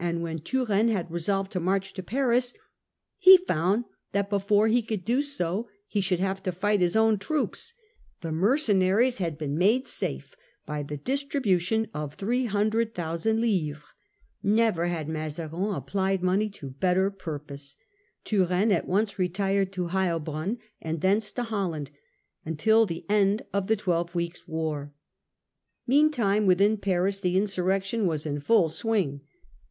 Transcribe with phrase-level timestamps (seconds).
[0.00, 2.54] And when Turenne had resolved to march to Paris,
[3.18, 7.18] he found that before he could do so he should have to fight his own
[7.18, 7.74] troops.
[8.20, 13.82] The mercenaries had been made safe by the distribution of 300,000 livres.
[14.40, 17.74] Never had Mazarin applied money to better purpose.
[18.24, 21.90] Turenne at once retired to Heilbronn, and thence to Holland,
[22.44, 24.92] until the end of the twelve weeks' war.
[25.88, 29.22] Meantime, within Paris, the insurrection was in full swing.